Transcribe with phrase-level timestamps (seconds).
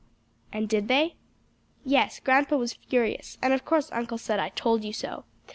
[0.51, 1.15] "And did they?"
[1.85, 5.25] "Yes, grandpa was furious, and of course uncle said, 'I told you so.'